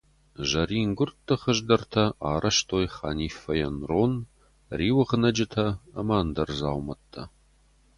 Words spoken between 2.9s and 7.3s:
Ханиффӕйӕн рон, риуӕгънӕджытӕ ӕмӕ ӕндӕр дзаумӕттӕ.